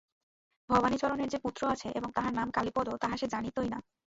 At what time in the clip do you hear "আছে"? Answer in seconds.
1.67-1.87